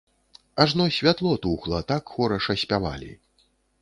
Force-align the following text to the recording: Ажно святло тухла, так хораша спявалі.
Ажно 0.63 0.87
святло 0.95 1.33
тухла, 1.43 1.81
так 1.91 2.03
хораша 2.15 2.55
спявалі. 2.63 3.11